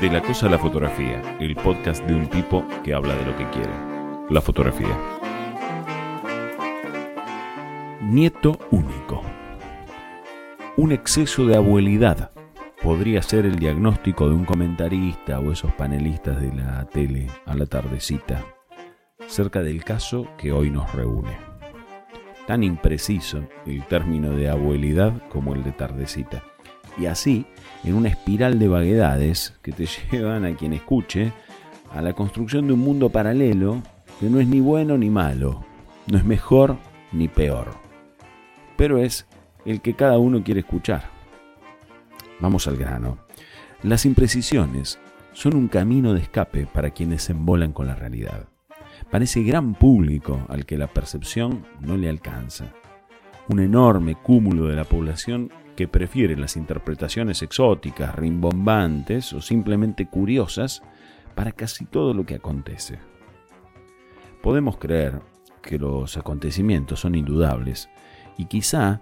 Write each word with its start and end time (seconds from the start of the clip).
De 0.00 0.10
la 0.10 0.20
cosa 0.20 0.46
a 0.46 0.50
la 0.50 0.58
fotografía, 0.58 1.22
el 1.40 1.56
podcast 1.56 2.04
de 2.04 2.14
un 2.14 2.26
tipo 2.28 2.66
que 2.84 2.92
habla 2.92 3.14
de 3.14 3.24
lo 3.24 3.34
que 3.34 3.48
quiere, 3.48 3.72
la 4.28 4.42
fotografía. 4.42 4.94
Nieto 8.02 8.58
único. 8.70 9.22
Un 10.76 10.92
exceso 10.92 11.46
de 11.46 11.56
abuelidad 11.56 12.30
podría 12.82 13.22
ser 13.22 13.46
el 13.46 13.58
diagnóstico 13.58 14.28
de 14.28 14.34
un 14.34 14.44
comentarista 14.44 15.40
o 15.40 15.50
esos 15.50 15.72
panelistas 15.72 16.42
de 16.42 16.52
la 16.52 16.84
tele 16.84 17.28
a 17.46 17.54
la 17.54 17.64
tardecita, 17.64 18.44
cerca 19.26 19.62
del 19.62 19.82
caso 19.82 20.28
que 20.36 20.52
hoy 20.52 20.68
nos 20.68 20.92
reúne. 20.94 21.38
Tan 22.46 22.62
impreciso 22.62 23.48
el 23.64 23.82
término 23.84 24.32
de 24.32 24.50
abuelidad 24.50 25.26
como 25.30 25.54
el 25.54 25.64
de 25.64 25.72
tardecita. 25.72 26.44
Y 26.98 27.06
así, 27.06 27.46
en 27.84 27.94
una 27.94 28.08
espiral 28.08 28.58
de 28.58 28.68
vaguedades 28.68 29.54
que 29.62 29.72
te 29.72 29.86
llevan 30.10 30.44
a 30.44 30.54
quien 30.54 30.72
escuche 30.72 31.32
a 31.92 32.02
la 32.02 32.12
construcción 32.12 32.66
de 32.66 32.74
un 32.74 32.80
mundo 32.80 33.10
paralelo 33.10 33.82
que 34.20 34.28
no 34.30 34.40
es 34.40 34.48
ni 34.48 34.60
bueno 34.60 34.96
ni 34.96 35.10
malo, 35.10 35.64
no 36.10 36.18
es 36.18 36.24
mejor 36.24 36.76
ni 37.12 37.28
peor, 37.28 37.74
pero 38.76 38.98
es 38.98 39.26
el 39.64 39.80
que 39.80 39.94
cada 39.94 40.18
uno 40.18 40.42
quiere 40.42 40.60
escuchar. 40.60 41.10
Vamos 42.40 42.66
al 42.66 42.76
grano. 42.76 43.18
Las 43.82 44.06
imprecisiones 44.06 44.98
son 45.32 45.54
un 45.54 45.68
camino 45.68 46.14
de 46.14 46.20
escape 46.20 46.66
para 46.66 46.90
quienes 46.90 47.24
se 47.24 47.32
embolan 47.32 47.72
con 47.72 47.86
la 47.86 47.94
realidad, 47.94 48.48
para 49.10 49.24
ese 49.24 49.42
gran 49.42 49.74
público 49.74 50.46
al 50.48 50.64
que 50.64 50.78
la 50.78 50.86
percepción 50.86 51.66
no 51.80 51.96
le 51.96 52.08
alcanza, 52.08 52.72
un 53.48 53.60
enorme 53.60 54.14
cúmulo 54.14 54.66
de 54.66 54.76
la 54.76 54.84
población 54.84 55.50
que 55.76 55.86
prefiere 55.86 56.36
las 56.36 56.56
interpretaciones 56.56 57.42
exóticas, 57.42 58.14
rimbombantes 58.14 59.32
o 59.32 59.40
simplemente 59.40 60.06
curiosas 60.06 60.82
para 61.34 61.52
casi 61.52 61.84
todo 61.84 62.14
lo 62.14 62.24
que 62.24 62.34
acontece. 62.34 62.98
Podemos 64.42 64.78
creer 64.78 65.20
que 65.62 65.78
los 65.78 66.16
acontecimientos 66.16 67.00
son 67.00 67.14
indudables 67.14 67.88
y 68.38 68.46
quizá 68.46 69.00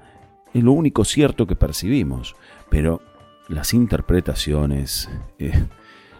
es 0.53 0.63
lo 0.63 0.73
único 0.73 1.05
cierto 1.05 1.47
que 1.47 1.57
percibimos, 1.57 2.37
pero 2.71 3.01
las 3.48 3.75
interpretaciones, 3.75 5.09
eh, 5.39 5.67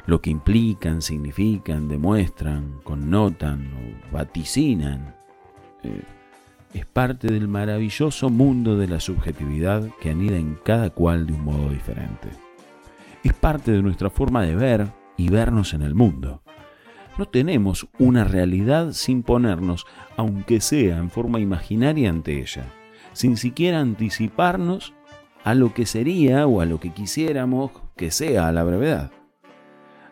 lo 0.06 0.21
que 0.21 0.31
implican, 0.31 1.03
significan, 1.03 1.89
demuestran, 1.89 2.81
connotan 2.84 3.73
o 3.75 4.12
vaticinan, 4.12 5.17
eh, 5.83 6.03
es 6.75 6.86
parte 6.86 7.28
del 7.28 7.47
maravilloso 7.47 8.28
mundo 8.30 8.77
de 8.77 8.89
la 8.89 8.98
subjetividad 8.98 9.89
que 10.00 10.11
anida 10.11 10.36
en 10.36 10.58
cada 10.64 10.91
cual 10.91 11.27
de 11.27 11.33
un 11.33 11.44
modo 11.44 11.70
diferente. 11.70 12.28
Es 13.22 13.33
parte 13.33 13.70
de 13.70 13.81
nuestra 13.81 14.11
forma 14.11 14.42
de 14.42 14.56
ver 14.56 14.89
y 15.16 15.31
vernos 15.31 15.72
en 15.72 15.83
el 15.83 15.94
mundo. 15.94 16.42
No 17.16 17.27
tenemos 17.27 17.86
una 17.98 18.25
realidad 18.25 18.91
sin 18.91 19.22
ponernos, 19.22 19.86
aunque 20.16 20.61
sea 20.61 20.98
en 20.98 21.11
forma 21.11 21.39
imaginaria, 21.39 22.11
ante 22.11 22.41
ella, 22.41 22.64
sin 23.12 23.36
siquiera 23.36 23.81
anticiparnos 23.81 24.94
a 25.44 25.55
lo 25.55 25.72
que 25.75 25.86
sería 25.86 26.47
o 26.48 26.61
a 26.61 26.66
lo 26.66 26.81
que 26.81 26.92
quisiéramos 26.92 27.70
que 27.97 28.11
sea 28.11 28.48
a 28.48 28.53
la 28.53 28.64
brevedad. 28.64 29.12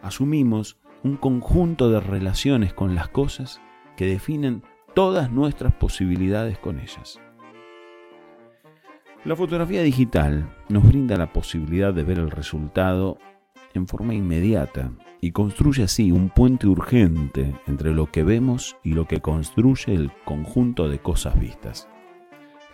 Asumimos 0.00 0.78
un 1.02 1.16
conjunto 1.16 1.90
de 1.90 1.98
relaciones 1.98 2.72
con 2.72 2.94
las 2.94 3.08
cosas 3.08 3.60
que 3.96 4.06
definen 4.06 4.62
todas 4.94 5.30
nuestras 5.30 5.72
posibilidades 5.74 6.58
con 6.58 6.78
ellas. 6.78 7.20
La 9.24 9.36
fotografía 9.36 9.82
digital 9.82 10.52
nos 10.68 10.86
brinda 10.86 11.16
la 11.16 11.32
posibilidad 11.32 11.94
de 11.94 12.02
ver 12.02 12.18
el 12.18 12.30
resultado 12.30 13.18
en 13.74 13.86
forma 13.86 14.14
inmediata 14.14 14.92
y 15.20 15.30
construye 15.30 15.84
así 15.84 16.10
un 16.10 16.28
puente 16.28 16.66
urgente 16.66 17.54
entre 17.66 17.92
lo 17.92 18.10
que 18.10 18.24
vemos 18.24 18.76
y 18.82 18.94
lo 18.94 19.06
que 19.06 19.20
construye 19.20 19.94
el 19.94 20.10
conjunto 20.24 20.88
de 20.88 20.98
cosas 20.98 21.38
vistas. 21.38 21.88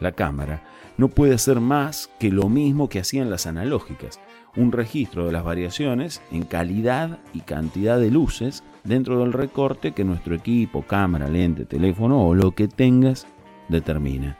La 0.01 0.13
cámara 0.13 0.63
no 0.97 1.09
puede 1.09 1.35
hacer 1.35 1.61
más 1.61 2.11
que 2.19 2.31
lo 2.31 2.49
mismo 2.49 2.89
que 2.89 3.01
hacían 3.01 3.31
las 3.31 3.47
analógicas, 3.47 4.21
un 4.57 4.73
registro 4.73 5.27
de 5.27 5.33
las 5.33 5.45
variaciones 5.45 6.23
en 6.33 6.45
calidad 6.45 7.19
y 7.33 7.41
cantidad 7.41 7.99
de 7.99 8.11
luces 8.11 8.65
dentro 8.85 9.21
del 9.21 9.33
recorte 9.33 9.93
que 9.93 10.05
nuestro 10.05 10.35
equipo, 10.35 10.83
cámara, 10.83 11.29
lente, 11.29 11.65
teléfono 11.65 12.27
o 12.27 12.35
lo 12.35 12.53
que 12.53 12.69
tengas 12.69 13.27
determina. 13.69 14.37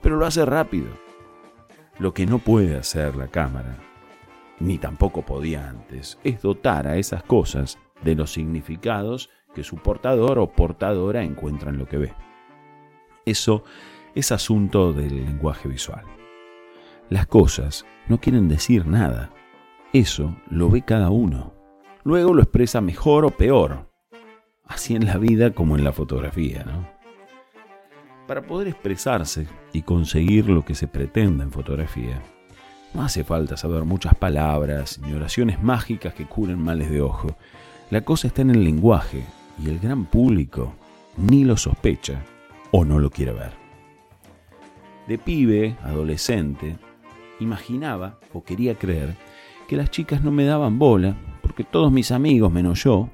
Pero 0.00 0.16
lo 0.16 0.26
hace 0.26 0.44
rápido. 0.44 0.88
Lo 1.98 2.12
que 2.12 2.26
no 2.26 2.38
puede 2.38 2.76
hacer 2.76 3.14
la 3.14 3.28
cámara, 3.28 3.76
ni 4.58 4.78
tampoco 4.78 5.22
podía 5.22 5.68
antes, 5.68 6.18
es 6.24 6.42
dotar 6.42 6.86
a 6.86 6.96
esas 6.96 7.22
cosas 7.22 7.78
de 8.02 8.14
los 8.14 8.32
significados 8.32 9.30
que 9.54 9.62
su 9.62 9.76
portador 9.76 10.38
o 10.38 10.50
portadora 10.50 11.22
encuentra 11.22 11.70
en 11.70 11.78
lo 11.78 11.86
que 11.86 11.98
ve. 11.98 12.12
Eso 13.24 13.64
es 14.14 14.32
asunto 14.32 14.92
del 14.92 15.24
lenguaje 15.24 15.68
visual. 15.68 16.04
Las 17.10 17.26
cosas 17.26 17.84
no 18.08 18.18
quieren 18.18 18.48
decir 18.48 18.86
nada. 18.86 19.30
Eso 19.92 20.34
lo 20.50 20.70
ve 20.70 20.82
cada 20.82 21.10
uno. 21.10 21.54
Luego 22.02 22.34
lo 22.34 22.42
expresa 22.42 22.80
mejor 22.80 23.24
o 23.24 23.30
peor. 23.30 23.90
Así 24.66 24.94
en 24.94 25.06
la 25.06 25.18
vida 25.18 25.50
como 25.50 25.76
en 25.76 25.84
la 25.84 25.92
fotografía, 25.92 26.64
¿no? 26.64 26.88
Para 28.26 28.42
poder 28.46 28.68
expresarse 28.68 29.46
y 29.72 29.82
conseguir 29.82 30.48
lo 30.48 30.64
que 30.64 30.74
se 30.74 30.88
pretenda 30.88 31.44
en 31.44 31.52
fotografía, 31.52 32.22
no 32.94 33.02
hace 33.02 33.24
falta 33.24 33.56
saber 33.56 33.84
muchas 33.84 34.14
palabras 34.14 34.98
ni 35.00 35.12
oraciones 35.12 35.62
mágicas 35.62 36.14
que 36.14 36.24
curen 36.24 36.58
males 36.58 36.90
de 36.90 37.02
ojo. 37.02 37.36
La 37.90 38.00
cosa 38.00 38.28
está 38.28 38.42
en 38.42 38.50
el 38.50 38.64
lenguaje 38.64 39.24
y 39.62 39.68
el 39.68 39.78
gran 39.78 40.06
público 40.06 40.72
ni 41.16 41.44
lo 41.44 41.56
sospecha 41.56 42.24
o 42.70 42.84
no 42.84 42.98
lo 42.98 43.10
quiere 43.10 43.32
ver. 43.32 43.63
De 45.06 45.18
pibe, 45.18 45.76
adolescente, 45.82 46.76
imaginaba 47.38 48.18
o 48.32 48.42
quería 48.42 48.74
creer 48.74 49.14
que 49.68 49.76
las 49.76 49.90
chicas 49.90 50.22
no 50.22 50.30
me 50.30 50.44
daban 50.44 50.78
bola 50.78 51.16
porque 51.42 51.64
todos 51.64 51.92
mis 51.92 52.10
amigos, 52.10 52.50
menos 52.50 52.82
yo, 52.82 53.10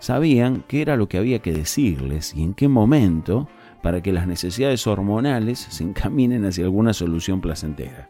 sabían 0.00 0.64
qué 0.66 0.82
era 0.82 0.96
lo 0.96 1.08
que 1.08 1.18
había 1.18 1.38
que 1.38 1.52
decirles 1.52 2.34
y 2.34 2.42
en 2.42 2.54
qué 2.54 2.68
momento 2.68 3.48
para 3.82 4.02
que 4.02 4.12
las 4.12 4.26
necesidades 4.26 4.86
hormonales 4.86 5.58
se 5.58 5.84
encaminen 5.84 6.44
hacia 6.44 6.64
alguna 6.64 6.92
solución 6.92 7.40
placentera. 7.40 8.08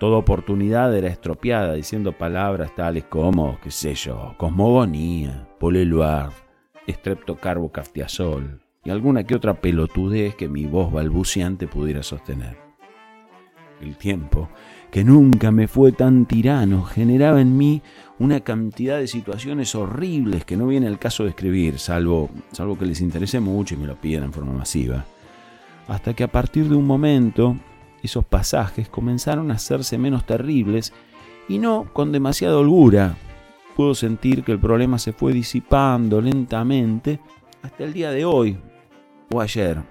Toda 0.00 0.16
oportunidad 0.16 0.96
era 0.96 1.08
estropeada 1.08 1.74
diciendo 1.74 2.12
palabras 2.12 2.74
tales 2.74 3.04
como, 3.04 3.58
qué 3.60 3.70
sé 3.70 3.94
yo, 3.94 4.34
cosmogonía, 4.38 5.48
poleluar, 5.58 6.30
estreptocarbocaftiazol 6.86 8.67
alguna 8.90 9.24
que 9.24 9.34
otra 9.34 9.60
pelotudez 9.60 10.34
que 10.34 10.48
mi 10.48 10.66
voz 10.66 10.92
balbuceante 10.92 11.66
pudiera 11.66 12.02
sostener. 12.02 12.56
El 13.80 13.96
tiempo, 13.96 14.48
que 14.90 15.04
nunca 15.04 15.50
me 15.50 15.68
fue 15.68 15.92
tan 15.92 16.26
tirano, 16.26 16.84
generaba 16.84 17.40
en 17.40 17.56
mí 17.56 17.82
una 18.18 18.40
cantidad 18.40 18.98
de 18.98 19.06
situaciones 19.06 19.74
horribles 19.74 20.44
que 20.44 20.56
no 20.56 20.66
viene 20.66 20.88
al 20.88 20.98
caso 20.98 21.22
de 21.22 21.30
escribir, 21.30 21.78
salvo, 21.78 22.30
salvo 22.52 22.76
que 22.76 22.86
les 22.86 23.00
interese 23.00 23.38
mucho 23.38 23.74
y 23.74 23.78
me 23.78 23.86
lo 23.86 24.00
pidan 24.00 24.24
en 24.24 24.32
forma 24.32 24.52
masiva. 24.52 25.04
Hasta 25.86 26.14
que 26.14 26.24
a 26.24 26.28
partir 26.28 26.68
de 26.68 26.74
un 26.74 26.86
momento, 26.86 27.56
esos 28.02 28.24
pasajes 28.24 28.88
comenzaron 28.88 29.50
a 29.50 29.54
hacerse 29.54 29.96
menos 29.98 30.26
terribles 30.26 30.92
y 31.48 31.58
no 31.58 31.86
con 31.92 32.12
demasiada 32.12 32.58
holgura. 32.58 33.16
Puedo 33.76 33.94
sentir 33.94 34.42
que 34.42 34.52
el 34.52 34.58
problema 34.58 34.98
se 34.98 35.12
fue 35.12 35.32
disipando 35.32 36.20
lentamente 36.20 37.20
hasta 37.62 37.84
el 37.84 37.92
día 37.92 38.10
de 38.10 38.24
hoy, 38.24 38.58
o 39.32 39.40
ayer, 39.40 39.82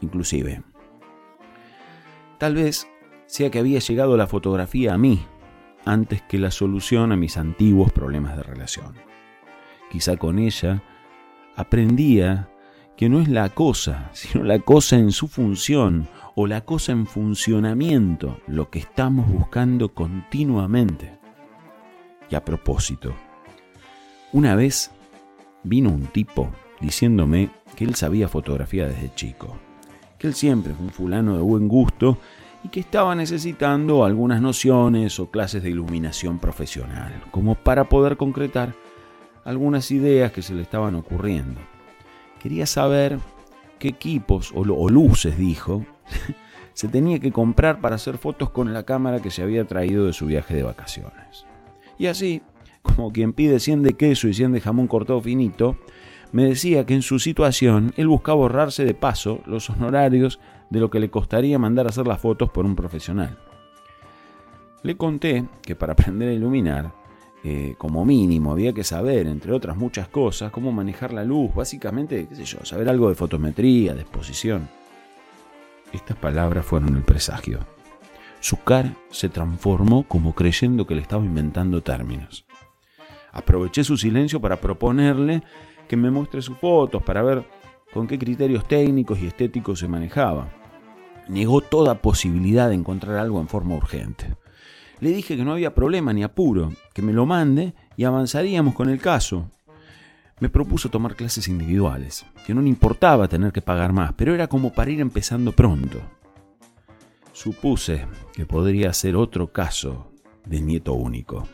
inclusive. 0.00 0.62
Tal 2.38 2.54
vez 2.54 2.88
sea 3.26 3.50
que 3.50 3.58
había 3.58 3.78
llegado 3.78 4.16
la 4.16 4.26
fotografía 4.26 4.94
a 4.94 4.98
mí 4.98 5.20
antes 5.84 6.22
que 6.22 6.38
la 6.38 6.50
solución 6.50 7.12
a 7.12 7.16
mis 7.16 7.36
antiguos 7.36 7.92
problemas 7.92 8.36
de 8.36 8.42
relación. 8.42 8.94
Quizá 9.90 10.16
con 10.16 10.38
ella 10.38 10.82
aprendía 11.54 12.50
que 12.96 13.08
no 13.08 13.20
es 13.20 13.28
la 13.28 13.48
cosa, 13.50 14.10
sino 14.12 14.44
la 14.44 14.58
cosa 14.58 14.96
en 14.96 15.12
su 15.12 15.28
función 15.28 16.08
o 16.34 16.46
la 16.46 16.62
cosa 16.62 16.92
en 16.92 17.06
funcionamiento 17.06 18.40
lo 18.46 18.70
que 18.70 18.78
estamos 18.78 19.30
buscando 19.30 19.94
continuamente. 19.94 21.18
Y 22.28 22.34
a 22.34 22.44
propósito, 22.44 23.14
una 24.32 24.54
vez 24.54 24.90
vino 25.62 25.90
un 25.90 26.06
tipo 26.06 26.50
diciéndome 26.80 27.50
que 27.76 27.84
él 27.84 27.94
sabía 27.94 28.28
fotografía 28.28 28.88
desde 28.88 29.14
chico, 29.14 29.56
que 30.18 30.26
él 30.26 30.34
siempre 30.34 30.72
fue 30.74 30.86
un 30.86 30.92
fulano 30.92 31.36
de 31.36 31.42
buen 31.42 31.68
gusto 31.68 32.18
y 32.64 32.68
que 32.68 32.80
estaba 32.80 33.14
necesitando 33.14 34.04
algunas 34.04 34.40
nociones 34.40 35.20
o 35.20 35.30
clases 35.30 35.62
de 35.62 35.70
iluminación 35.70 36.38
profesional, 36.38 37.22
como 37.30 37.54
para 37.54 37.88
poder 37.88 38.16
concretar 38.16 38.74
algunas 39.44 39.90
ideas 39.90 40.32
que 40.32 40.42
se 40.42 40.54
le 40.54 40.62
estaban 40.62 40.96
ocurriendo. 40.96 41.60
Quería 42.42 42.66
saber 42.66 43.18
qué 43.78 43.88
equipos 43.88 44.52
o, 44.52 44.60
o 44.62 44.88
luces, 44.88 45.38
dijo, 45.38 45.84
se 46.72 46.88
tenía 46.88 47.20
que 47.20 47.30
comprar 47.30 47.80
para 47.80 47.96
hacer 47.96 48.18
fotos 48.18 48.50
con 48.50 48.72
la 48.72 48.82
cámara 48.84 49.20
que 49.22 49.30
se 49.30 49.42
había 49.42 49.66
traído 49.66 50.06
de 50.06 50.12
su 50.12 50.26
viaje 50.26 50.54
de 50.54 50.62
vacaciones. 50.62 51.46
Y 51.98 52.06
así 52.06 52.42
como 52.82 53.12
quien 53.12 53.32
pide 53.32 53.60
100 53.60 53.82
de 53.82 53.92
queso 53.94 54.28
y 54.28 54.34
100 54.34 54.52
de 54.52 54.60
jamón 54.60 54.86
cortado 54.86 55.20
finito, 55.20 55.76
me 56.36 56.44
decía 56.44 56.84
que 56.84 56.92
en 56.92 57.00
su 57.00 57.18
situación 57.18 57.94
él 57.96 58.08
buscaba 58.08 58.42
ahorrarse 58.42 58.84
de 58.84 58.92
paso 58.92 59.40
los 59.46 59.70
honorarios 59.70 60.38
de 60.68 60.80
lo 60.80 60.90
que 60.90 61.00
le 61.00 61.08
costaría 61.08 61.58
mandar 61.58 61.86
a 61.86 61.88
hacer 61.88 62.06
las 62.06 62.20
fotos 62.20 62.50
por 62.50 62.66
un 62.66 62.76
profesional. 62.76 63.38
Le 64.82 64.98
conté 64.98 65.46
que 65.62 65.74
para 65.74 65.94
aprender 65.94 66.28
a 66.28 66.32
iluminar, 66.34 66.92
eh, 67.42 67.74
como 67.78 68.04
mínimo 68.04 68.52
había 68.52 68.74
que 68.74 68.84
saber, 68.84 69.26
entre 69.28 69.50
otras 69.50 69.78
muchas 69.78 70.08
cosas, 70.08 70.50
cómo 70.50 70.72
manejar 70.72 71.14
la 71.14 71.24
luz, 71.24 71.54
básicamente, 71.54 72.26
qué 72.28 72.36
sé 72.36 72.44
yo, 72.44 72.62
saber 72.66 72.90
algo 72.90 73.08
de 73.08 73.14
fotometría, 73.14 73.94
de 73.94 74.02
exposición. 74.02 74.68
Estas 75.90 76.18
palabras 76.18 76.66
fueron 76.66 76.96
el 76.96 77.02
presagio. 77.02 77.60
Su 78.40 78.58
cara 78.62 78.94
se 79.08 79.30
transformó 79.30 80.02
como 80.06 80.34
creyendo 80.34 80.86
que 80.86 80.96
le 80.96 81.00
estaba 81.00 81.24
inventando 81.24 81.82
términos. 81.82 82.44
Aproveché 83.32 83.84
su 83.84 83.96
silencio 83.96 84.38
para 84.38 84.56
proponerle 84.56 85.42
que 85.88 85.96
me 85.96 86.10
muestre 86.10 86.42
sus 86.42 86.58
fotos 86.58 87.02
para 87.02 87.22
ver 87.22 87.44
con 87.92 88.06
qué 88.06 88.18
criterios 88.18 88.66
técnicos 88.66 89.18
y 89.20 89.26
estéticos 89.26 89.78
se 89.78 89.88
manejaba. 89.88 90.48
Negó 91.28 91.60
toda 91.60 92.02
posibilidad 92.02 92.68
de 92.68 92.74
encontrar 92.74 93.16
algo 93.16 93.40
en 93.40 93.48
forma 93.48 93.74
urgente. 93.74 94.36
Le 95.00 95.10
dije 95.10 95.36
que 95.36 95.44
no 95.44 95.52
había 95.52 95.74
problema 95.74 96.12
ni 96.12 96.22
apuro, 96.22 96.72
que 96.94 97.02
me 97.02 97.12
lo 97.12 97.26
mande 97.26 97.74
y 97.96 98.04
avanzaríamos 98.04 98.74
con 98.74 98.88
el 98.88 99.00
caso. 99.00 99.50
Me 100.40 100.48
propuso 100.48 100.90
tomar 100.90 101.16
clases 101.16 101.48
individuales, 101.48 102.26
que 102.46 102.54
no 102.54 102.62
le 102.62 102.68
importaba 102.68 103.28
tener 103.28 103.52
que 103.52 103.62
pagar 103.62 103.92
más, 103.92 104.12
pero 104.14 104.34
era 104.34 104.48
como 104.48 104.72
para 104.72 104.90
ir 104.90 105.00
empezando 105.00 105.52
pronto. 105.52 106.00
Supuse 107.32 108.06
que 108.32 108.46
podría 108.46 108.92
ser 108.92 109.16
otro 109.16 109.52
caso 109.52 110.10
de 110.46 110.60
nieto 110.60 110.94
único. 110.94 111.46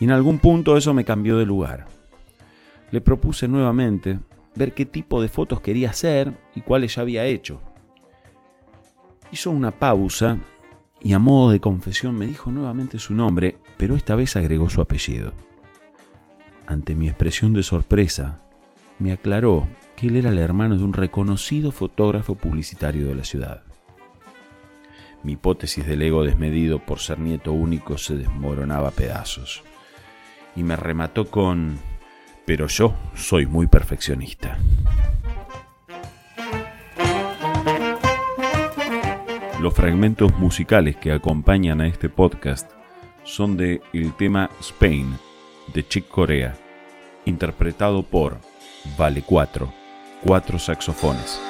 Y 0.00 0.04
en 0.04 0.10
algún 0.10 0.38
punto 0.38 0.76
eso 0.76 0.92
me 0.92 1.04
cambió 1.04 1.38
de 1.38 1.46
lugar. 1.46 1.86
Le 2.94 3.00
propuse 3.00 3.48
nuevamente 3.48 4.20
ver 4.54 4.72
qué 4.72 4.86
tipo 4.86 5.20
de 5.20 5.26
fotos 5.26 5.60
quería 5.60 5.90
hacer 5.90 6.32
y 6.54 6.60
cuáles 6.60 6.94
ya 6.94 7.02
había 7.02 7.24
hecho. 7.24 7.60
Hizo 9.32 9.50
una 9.50 9.72
pausa 9.72 10.38
y 11.02 11.12
a 11.12 11.18
modo 11.18 11.50
de 11.50 11.58
confesión 11.58 12.16
me 12.16 12.24
dijo 12.24 12.52
nuevamente 12.52 13.00
su 13.00 13.12
nombre, 13.12 13.58
pero 13.78 13.96
esta 13.96 14.14
vez 14.14 14.36
agregó 14.36 14.70
su 14.70 14.80
apellido. 14.80 15.32
Ante 16.68 16.94
mi 16.94 17.08
expresión 17.08 17.52
de 17.52 17.64
sorpresa, 17.64 18.38
me 19.00 19.10
aclaró 19.10 19.66
que 19.96 20.06
él 20.06 20.14
era 20.14 20.30
el 20.30 20.38
hermano 20.38 20.78
de 20.78 20.84
un 20.84 20.92
reconocido 20.92 21.72
fotógrafo 21.72 22.36
publicitario 22.36 23.08
de 23.08 23.16
la 23.16 23.24
ciudad. 23.24 23.64
Mi 25.24 25.32
hipótesis 25.32 25.84
del 25.84 26.02
ego 26.02 26.22
desmedido 26.22 26.78
por 26.78 27.00
ser 27.00 27.18
nieto 27.18 27.54
único 27.54 27.98
se 27.98 28.16
desmoronaba 28.16 28.90
a 28.90 28.92
pedazos. 28.92 29.64
Y 30.54 30.62
me 30.62 30.76
remató 30.76 31.24
con 31.24 31.76
pero 32.44 32.66
yo 32.66 32.94
soy 33.14 33.46
muy 33.46 33.66
perfeccionista. 33.66 34.58
Los 39.60 39.72
fragmentos 39.72 40.36
musicales 40.38 40.96
que 40.96 41.12
acompañan 41.12 41.80
a 41.80 41.86
este 41.86 42.10
podcast 42.10 42.70
son 43.22 43.56
de 43.56 43.80
el 43.94 44.12
tema 44.14 44.50
Spain 44.60 45.16
de 45.72 45.86
Chick 45.88 46.06
Corea, 46.08 46.54
interpretado 47.24 48.02
por 48.02 48.38
Vale 48.98 49.22
4, 49.22 49.72
cuatro 50.22 50.58
saxofones. 50.58 51.40